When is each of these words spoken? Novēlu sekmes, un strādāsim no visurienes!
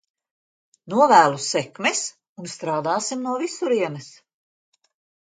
Novēlu 0.93 1.43
sekmes, 1.49 2.03
un 2.45 2.51
strādāsim 2.57 3.25
no 3.29 3.39
visurienes! 3.47 4.13